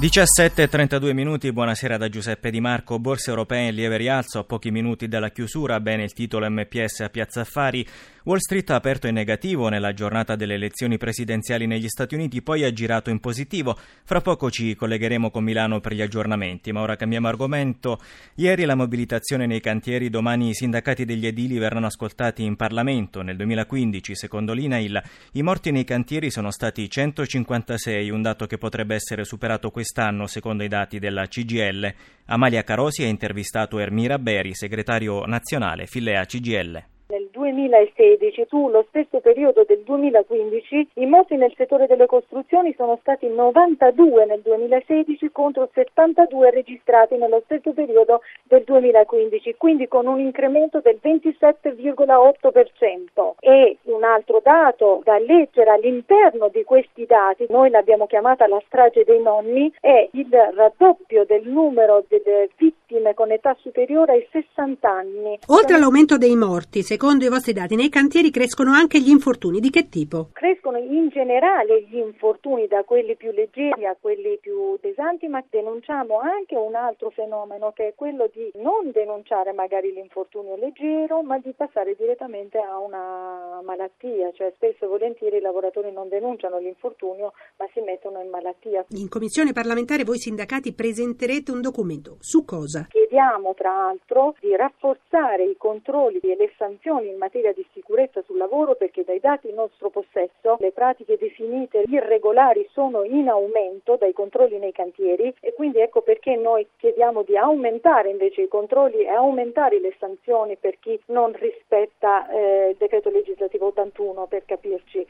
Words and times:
17.32 0.00 1.12
minuti, 1.12 1.50
buonasera 1.50 1.96
da 1.96 2.08
Giuseppe 2.08 2.52
Di 2.52 2.60
Marco. 2.60 3.00
Borse 3.00 3.30
europee 3.30 3.70
in 3.70 3.74
lieve 3.74 3.96
rialzo 3.96 4.38
a 4.38 4.44
pochi 4.44 4.70
minuti 4.70 5.08
dalla 5.08 5.30
chiusura, 5.30 5.80
bene 5.80 6.04
il 6.04 6.12
titolo 6.12 6.48
MPS 6.48 7.00
a 7.00 7.08
Piazza 7.08 7.40
Affari. 7.40 7.84
Wall 8.22 8.38
Street 8.38 8.70
ha 8.70 8.76
aperto 8.76 9.08
in 9.08 9.14
negativo 9.14 9.68
nella 9.68 9.94
giornata 9.94 10.36
delle 10.36 10.54
elezioni 10.54 10.98
presidenziali 10.98 11.66
negli 11.66 11.88
Stati 11.88 12.14
Uniti, 12.14 12.42
poi 12.42 12.62
ha 12.62 12.72
girato 12.72 13.10
in 13.10 13.18
positivo. 13.18 13.76
Fra 14.04 14.20
poco 14.20 14.50
ci 14.50 14.76
collegheremo 14.76 15.30
con 15.30 15.42
Milano 15.42 15.80
per 15.80 15.94
gli 15.94 16.02
aggiornamenti, 16.02 16.70
ma 16.70 16.82
ora 16.82 16.94
cambiamo 16.94 17.26
argomento. 17.26 17.98
Ieri 18.36 18.66
la 18.66 18.76
mobilitazione 18.76 19.46
nei 19.46 19.60
cantieri, 19.60 20.10
domani 20.10 20.50
i 20.50 20.54
sindacati 20.54 21.06
degli 21.06 21.26
edili 21.26 21.58
verranno 21.58 21.86
ascoltati 21.86 22.44
in 22.44 22.54
Parlamento. 22.54 23.22
Nel 23.22 23.36
2015, 23.36 24.14
secondo 24.14 24.52
l'INAIL, 24.52 25.02
i 25.32 25.42
morti 25.42 25.72
nei 25.72 25.84
cantieri 25.84 26.30
sono 26.30 26.52
stati 26.52 26.88
156, 26.88 28.10
un 28.10 28.22
dato 28.22 28.46
che 28.46 28.58
potrebbe 28.58 28.94
essere 28.94 29.24
superato 29.24 29.70
quest'anno 29.70 29.86
quest'anno, 29.88 30.26
secondo 30.26 30.62
i 30.64 30.68
dati 30.68 30.98
della 30.98 31.26
CGL. 31.26 31.94
Amalia 32.26 32.62
Carosi 32.62 33.04
ha 33.04 33.06
intervistato 33.06 33.78
Ermira 33.78 34.18
Beri, 34.18 34.54
segretario 34.54 35.24
nazionale 35.24 35.86
Filea 35.86 36.26
CGL. 36.26 36.97
2016 37.38 38.46
sullo 38.48 38.84
stesso 38.88 39.20
periodo 39.20 39.62
del 39.64 39.82
2015 39.84 40.88
i 40.94 41.06
morti 41.06 41.36
nel 41.36 41.54
settore 41.56 41.86
delle 41.86 42.06
costruzioni 42.06 42.74
sono 42.76 42.98
stati 43.00 43.28
92 43.28 44.24
nel 44.24 44.40
2016 44.40 45.30
contro 45.30 45.70
72 45.72 46.50
registrati 46.50 47.16
nello 47.16 47.40
stesso 47.44 47.72
periodo 47.72 48.22
del 48.42 48.64
2015, 48.64 49.54
quindi 49.56 49.86
con 49.86 50.08
un 50.08 50.18
incremento 50.18 50.80
del 50.80 50.98
27,8%. 51.00 53.34
E 53.38 53.76
un 53.84 54.02
altro 54.02 54.40
dato 54.42 55.00
da 55.04 55.16
leggere 55.18 55.70
all'interno 55.70 56.48
di 56.48 56.64
questi 56.64 57.06
dati, 57.06 57.46
noi 57.50 57.70
l'abbiamo 57.70 58.06
chiamata 58.06 58.48
la 58.48 58.60
strage 58.66 59.04
dei 59.04 59.22
nonni, 59.22 59.72
è 59.80 60.08
il 60.12 60.28
raddoppio 60.54 61.24
del 61.24 61.46
numero 61.46 62.04
delle 62.08 62.48
vittime 62.56 62.77
con 63.14 63.30
età 63.30 63.54
superiore 63.60 64.12
ai 64.12 64.28
60 64.30 64.88
anni. 64.88 65.38
Oltre 65.48 65.76
all'aumento 65.76 66.16
dei 66.16 66.34
morti, 66.36 66.82
secondo 66.82 67.24
i 67.24 67.28
vostri 67.28 67.52
dati, 67.52 67.76
nei 67.76 67.90
cantieri 67.90 68.30
crescono 68.30 68.72
anche 68.72 69.00
gli 69.00 69.10
infortuni. 69.10 69.60
Di 69.60 69.70
che 69.70 69.88
tipo? 69.88 70.30
Crescono 70.68 70.78
in 70.78 71.08
generale 71.08 71.82
gli 71.82 71.96
infortuni 71.96 72.66
da 72.66 72.84
quelli 72.84 73.16
più 73.16 73.30
leggeri 73.32 73.86
a 73.86 73.96
quelli 73.98 74.38
più 74.40 74.78
pesanti, 74.80 75.26
ma 75.26 75.42
denunciamo 75.48 76.18
anche 76.18 76.56
un 76.56 76.74
altro 76.74 77.10
fenomeno 77.10 77.72
che 77.72 77.88
è 77.88 77.94
quello 77.94 78.28
di 78.32 78.50
non 78.56 78.90
denunciare 78.92 79.52
magari 79.52 79.92
l'infortunio 79.92 80.56
leggero, 80.56 81.22
ma 81.22 81.38
di 81.38 81.52
passare 81.56 81.94
direttamente 81.96 82.58
a 82.58 82.78
una 82.78 83.60
malattia, 83.64 84.30
cioè 84.32 84.52
spesso 84.56 84.84
e 84.84 84.88
volentieri 84.88 85.38
i 85.38 85.40
lavoratori 85.40 85.90
non 85.90 86.08
denunciano 86.08 86.58
l'infortunio, 86.58 87.32
ma 87.56 87.66
si 87.72 87.80
mettono 87.80 88.20
in 88.20 88.28
malattia. 88.28 88.84
In 88.90 89.08
commissione 89.08 89.52
parlamentare 89.52 90.04
voi 90.04 90.18
sindacati 90.18 90.74
presenterete 90.74 91.50
un 91.50 91.62
documento 91.62 92.16
su 92.20 92.44
cosa? 92.44 92.86
Chiediamo 93.08 93.54
tra 93.54 93.72
l'altro 93.74 94.34
di 94.38 94.54
rafforzare 94.54 95.42
i 95.42 95.56
controlli 95.56 96.20
e 96.20 96.36
le 96.36 96.52
sanzioni 96.58 97.08
in 97.08 97.16
materia 97.16 97.54
di 97.54 97.66
sicurezza 97.72 98.20
sul 98.26 98.36
lavoro 98.36 98.74
perché 98.74 99.02
dai 99.02 99.18
dati 99.18 99.48
in 99.48 99.54
nostro 99.54 99.88
possesso 99.88 100.56
le 100.58 100.72
pratiche 100.72 101.16
definite 101.16 101.84
irregolari 101.86 102.68
sono 102.70 103.04
in 103.04 103.30
aumento 103.30 103.96
dai 103.96 104.12
controlli 104.12 104.58
nei 104.58 104.72
cantieri 104.72 105.34
e 105.40 105.54
quindi 105.54 105.80
ecco 105.80 106.02
perché 106.02 106.36
noi 106.36 106.68
chiediamo 106.76 107.22
di 107.22 107.34
aumentare 107.34 108.10
invece 108.10 108.42
i 108.42 108.48
controlli 108.48 109.04
e 109.04 109.08
aumentare 109.08 109.80
le 109.80 109.94
sanzioni 109.98 110.56
per 110.56 110.78
chi 110.78 111.00
non 111.06 111.32
rispetta 111.32 112.28
eh, 112.28 112.68
il 112.72 112.76
decreto 112.76 113.08
legislativo 113.08 113.68
81 113.68 114.26
per 114.26 114.44
capirci. 114.44 115.06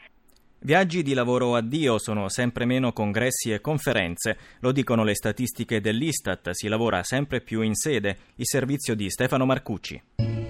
Viaggi 0.61 1.05
di 1.05 1.15
lavoro 1.15 1.55
a 1.55 1.63
Dio 1.63 1.99
sono 1.99 2.29
sempre 2.29 2.65
meno 2.65 2.93
congressi 2.93 3.53
e 3.53 3.61
conferenze, 3.61 4.37
lo 4.59 4.73
dicono 4.73 5.05
le 5.05 5.15
statistiche 5.15 5.81
dell'Istat, 5.81 6.51
si 6.51 6.67
lavora 6.67 7.05
sempre 7.05 7.41
più 7.41 7.61
in 7.61 7.77
sede, 7.77 8.17
il 8.35 8.47
servizio 8.47 8.97
di 8.97 9.09
Stefano 9.09 9.47
Marcucci. 9.47 10.48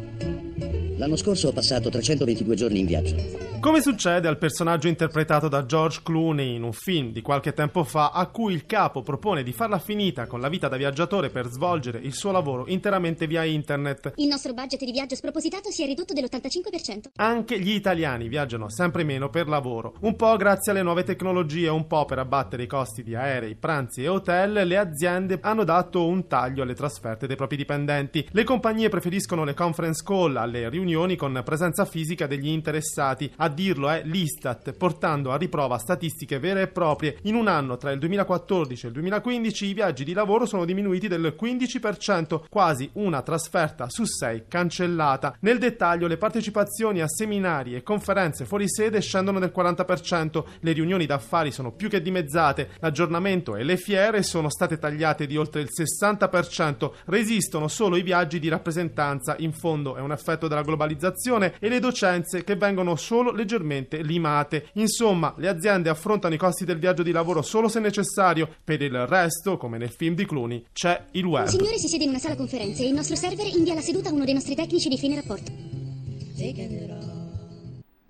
L'anno 0.99 1.15
scorso 1.15 1.47
ho 1.47 1.53
passato 1.53 1.91
322 1.91 2.57
giorni 2.57 2.81
in 2.81 2.87
viaggio. 2.87 3.49
Come 3.61 3.81
succede 3.81 4.27
al 4.27 4.39
personaggio 4.39 4.89
interpretato 4.89 5.49
da 5.49 5.65
George 5.65 6.01
Clooney 6.03 6.57
in 6.57 6.65
un 6.65 6.73
film 6.73 7.13
di 7.13 7.23
qualche 7.23 7.53
tempo 7.53 7.85
fa 7.85 8.11
a 8.11 8.27
cui 8.27 8.53
il 8.53 8.67
capo 8.67 9.03
propone 9.03 9.45
di 9.45 9.53
farla 9.53 9.79
finita 9.79 10.27
con 10.27 10.41
la 10.41 10.49
vita 10.49 10.67
da 10.69 10.77
viaggiatore 10.77 11.31
per 11.31 11.49
svolgere 11.49 11.99
il 11.99 12.15
suo 12.15 12.33
lavoro 12.33 12.67
interamente 12.67 13.27
via 13.27 13.45
internet. 13.45 14.13
Il 14.17 14.27
nostro 14.27 14.55
budget 14.55 14.85
di 14.85 14.91
viaggio 14.91 15.15
spropositato 15.15 15.71
si 15.71 15.85
è 15.85 15.87
ridotto 15.87 16.15
dell'85%. 16.15 17.11
Anche 17.17 17.61
gli 17.61 17.71
italiani 17.71 18.29
viaggiano 18.29 18.69
sempre 18.69 19.05
meno 19.05 19.29
per 19.29 19.49
lavoro, 19.49 19.95
un 20.01 20.17
po' 20.17 20.37
grazie 20.37 20.73
alle 20.73 20.83
nuove 20.83 21.05
tecnologie, 21.05 21.69
un 21.69 21.87
po' 21.87 22.05
per 22.07 22.19
abbattere 22.19 22.65
i 22.65 22.69
costi 22.69 23.05
di 23.05 23.15
aerei, 23.15 23.55
pranzi 23.57 24.03
e 24.03 24.09
hotel, 24.09 24.67
le 24.67 24.77
aziende 24.77 25.39
hanno 25.43 25.65
dato 25.65 26.07
un 26.07 26.27
taglio 26.27 26.63
alle 26.63 26.75
trasferte 26.75 27.27
dei 27.27 27.37
propri 27.37 27.57
dipendenti. 27.57 28.27
Le 28.31 28.45
compagnie 28.45 28.89
preferiscono 28.89 29.45
le 29.45 29.55
conference 29.55 30.03
call 30.05 30.37
alle 30.37 30.69
riunioni 30.69 30.87
con 31.17 31.43
presenza 31.45 31.85
fisica 31.85 32.27
degli 32.27 32.49
interessati. 32.49 33.31
A 33.37 33.49
dirlo 33.49 33.91
è 33.91 34.03
l'Istat, 34.05 34.73
portando 34.73 35.33
a 35.33 35.37
riprova 35.37 35.77
statistiche 35.77 36.39
vere 36.39 36.63
e 36.63 36.67
proprie. 36.69 37.19
In 37.23 37.35
un 37.35 37.47
anno 37.47 37.77
tra 37.77 37.91
il 37.91 37.99
2014 37.99 38.85
e 38.85 38.89
il 38.89 38.95
2015 38.95 39.67
i 39.67 39.75
viaggi 39.75 40.05
di 40.05 40.15
lavoro 40.15 40.47
sono 40.47 40.65
diminuiti 40.65 41.07
del 41.07 41.37
15%, 41.39 42.45
quasi 42.49 42.89
una 42.95 43.21
trasferta 43.23 43.91
su 43.91 44.05
sei 44.05 44.45
cancellata. 44.49 45.37
Nel 45.41 45.59
dettaglio 45.59 46.07
le 46.07 46.17
partecipazioni 46.17 47.03
a 47.03 47.09
seminari 47.09 47.75
e 47.75 47.83
conferenze 47.83 48.47
fuori 48.47 48.69
sede 48.69 49.01
scendono 49.01 49.39
del 49.39 49.53
40%, 49.55 50.45
le 50.61 50.73
riunioni 50.73 51.05
d'affari 51.05 51.53
sono 51.53 51.73
più 51.73 51.89
che 51.89 52.01
dimezzate, 52.01 52.71
l'aggiornamento 52.81 53.57
e 53.57 53.63
le 53.63 53.77
fiere 53.77 54.23
sono 54.23 54.49
state 54.49 54.79
tagliate 54.79 55.27
di 55.27 55.37
oltre 55.37 55.61
il 55.61 55.69
60%, 55.71 56.91
resistono 57.07 57.69
solo 57.69 57.97
i 57.97 58.03
viaggi 58.03 58.39
di 58.39 58.49
rappresentanza, 58.49 59.37
in 59.39 59.53
fondo 59.53 59.97
è 59.97 60.01
un 60.01 60.13
effetto 60.13 60.49
della 60.49 60.63
globalizzazione 60.63 60.77
e 60.87 61.69
le 61.69 61.81
docenze 61.81 62.45
che 62.45 62.57
vengono 62.57 62.97
solo 62.97 63.33
leggermente 63.33 64.03
limate. 64.03 64.69
Insomma, 64.75 65.35
le 65.37 65.49
aziende 65.49 65.89
affrontano 65.89 66.35
i 66.35 66.39
costi 66.39 66.65
del 66.65 66.79
viaggio 66.79 67.03
di 67.03 67.13
lavoro 67.13 67.43
solo 67.43 67.69
se 67.69 67.81
necessario, 67.81 68.49
per 68.63 68.83
il 68.83 69.07
resto, 69.07 69.57
come 69.57 69.79
nel 69.79 69.91
film 69.91 70.15
di 70.15 70.27
Clooney, 70.27 70.65
c'è 70.73 71.05
il 71.13 71.25
web. 71.25 71.45
Un 71.45 71.51
signore 71.51 71.79
si 71.79 71.89
siede 71.89 72.05
in 72.05 72.11
una 72.11 72.19
sala 72.19 72.37
conferenze 72.37 72.83
e 72.83 72.89
il 72.89 72.95
nostro 72.95 73.17
server 73.17 73.47
invia 73.47 73.75
la 73.75 73.81
seduta 73.81 74.09
a 74.09 74.13
uno 74.13 74.25
dei 74.25 74.35
nostri 74.35 74.55
tecnici 74.55 74.89
di 74.89 74.99
fine 74.99 75.17
rapporto. 75.17 75.53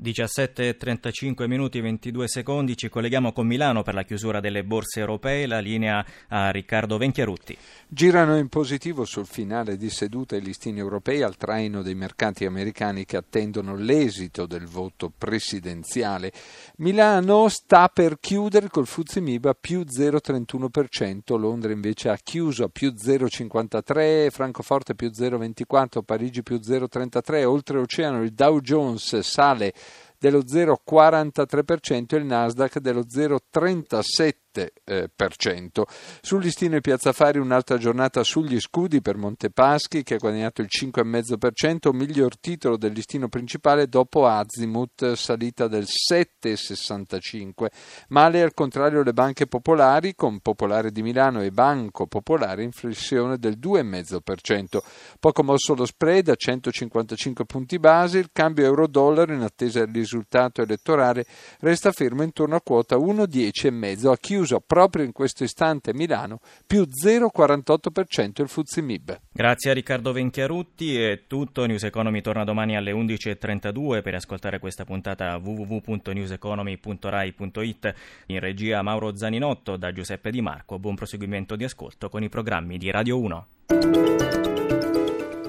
17.35 0.01 1.47
minuti 1.47 1.79
e 1.79 1.83
22 1.83 2.29
secondi, 2.29 2.77
ci 2.77 2.89
colleghiamo 2.89 3.33
con 3.33 3.49
Milano 3.49 3.83
per 3.83 3.95
la 3.95 4.05
chiusura 4.05 4.39
delle 4.39 4.63
borse 4.63 5.01
europee, 5.01 5.47
la 5.47 5.59
linea 5.59 6.05
a 6.29 6.51
Riccardo 6.51 6.99
Venchiarutti. 6.99 7.57
Girano 7.89 8.37
in 8.37 8.49
positivo 8.49 9.05
sul 9.05 9.27
finale 9.27 9.77
di 9.77 9.91
seduta 9.91 10.37
i 10.37 10.41
listini 10.41 10.79
europei 10.79 11.23
al 11.23 11.37
traino 11.37 11.83
dei 11.83 11.97
mercati 11.97 12.45
americani 12.45 13.05
che 13.05 13.17
attendono 13.17 13.75
l'esito 13.75 14.47
del 14.47 14.67
voto 14.67 15.11
presidenziale. 15.17 16.33
Milano 16.77 17.49
sta 17.49 17.89
per 17.89 18.21
chiudere 18.21 18.69
col 18.69 18.87
Fuzzi 18.87 19.21
Miba 19.21 19.55
più 19.55 19.81
0,31%, 19.81 21.37
Londra 21.37 21.73
invece 21.73 22.09
ha 22.11 22.19
chiuso 22.23 22.65
a 22.65 22.69
più 22.69 22.93
0,53%, 22.97 24.31
Francoforte 24.31 24.95
più 24.95 25.09
0,24%, 25.09 26.03
Parigi 26.05 26.43
più 26.45 26.57
0,33%, 26.57 27.45
oltreoceano 27.45 28.23
il 28.23 28.33
Dow 28.33 28.61
Jones 28.61 29.19
sale 29.19 29.73
dello 30.19 30.41
0,43% 30.41 32.15
e 32.15 32.17
il 32.17 32.25
Nasdaq 32.25 32.79
dello 32.79 33.03
0,37%. 33.03 34.48
7%. 34.59 35.83
Eh, 35.83 35.87
Sul 36.21 36.43
listino 36.43 36.75
di 36.75 36.81
Piazza 36.81 37.13
Fari 37.13 37.39
un'altra 37.39 37.79
giornata 37.79 38.23
sugli 38.25 38.59
scudi 38.61 39.01
per 39.01 39.17
Montepaschi 39.17 40.03
che 40.03 40.15
ha 40.15 40.19
guadagnato 40.19 40.61
il 40.61 40.69
5,5%, 40.71 41.95
miglior 41.95 42.39
titolo 42.39 42.77
del 42.77 42.93
listino 42.93 43.29
principale 43.29 43.87
dopo 43.89 44.27
Azimut, 44.27 45.13
salita 45.13 45.69
del 45.69 45.87
7,65%. 45.87 47.67
Male 48.09 48.43
al 48.43 48.55
contrario 48.55 49.03
le 49.03 49.13
banche 49.13 49.47
popolari 49.47 50.15
con 50.15 50.41
Popolare 50.41 50.91
di 50.91 51.03
Milano 51.03 51.43
e 51.43 51.51
Banco 51.51 52.07
Popolare 52.07 52.63
in 52.63 52.73
flessione 52.73 53.39
del 53.39 53.59
2,5%. 53.59 54.79
Poco 55.21 55.43
mosso 55.43 55.75
lo 55.75 55.85
spread 55.85 56.29
a 56.29 56.35
155 56.35 57.45
punti 57.45 57.79
base, 57.79 58.19
il 58.19 58.31
cambio 58.33 58.65
euro-dollaro 58.65 59.33
in 59.33 59.43
attesa 59.43 59.85
del 59.85 59.95
risultato 59.95 60.63
elettorale 60.63 61.27
resta 61.61 61.93
fermo 61.93 62.23
intorno 62.23 62.57
a 62.57 62.61
quota 62.61 62.97
1,10,5 62.97 64.09
a 64.09 64.17
chiuso 64.17 64.48
chiuso 64.49 64.63
proprio 64.65 65.05
in 65.05 65.13
questo 65.13 65.45
istante 65.45 65.93
Milano, 65.93 66.41
più 66.67 66.81
0,48% 66.83 68.41
il 68.41 68.49
Fuzimib. 68.49 69.21
Grazie 69.31 69.71
a 69.71 69.75
Riccardo 69.75 70.13
Venchiarutti 70.13 70.99
è 71.01 71.27
tutto. 71.27 71.67
News 71.67 71.83
Economy 71.85 72.23
torna 72.23 72.45
domani 72.45 72.75
alle 72.77 72.93
11.32 72.93 74.01
per 74.03 74.15
ascoltare 74.15 74.59
questa 74.59 74.87
puntata 74.87 75.37
www.newseconomy.rai.it. 75.37 77.95
In 78.27 78.41
regia 78.41 78.83
Mauro 78.83 79.17
Zaninotto 79.17 79.77
da 79.77 79.93
Giuseppe 79.93 80.31
Di 80.31 80.41
Marco. 80.41 80.79
Buon 80.79 80.95
proseguimento 80.95 81.57
di 81.57 81.65
ascolto 81.65 82.09
con 82.09 82.23
i 82.23 82.31
programmi 82.31 82.79
di 82.79 82.91
Radio 82.91 83.21
1. 83.21 83.47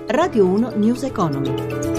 Radio 0.08 0.46
1 0.46 0.72
News 0.76 1.04
Economy. 1.04 1.99